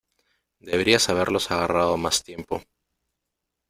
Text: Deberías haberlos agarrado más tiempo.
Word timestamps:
Deberías 0.59 1.09
haberlos 1.09 1.51
agarrado 1.51 1.95
más 1.95 2.23
tiempo. 2.23 2.63